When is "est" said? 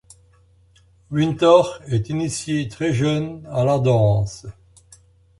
1.85-2.09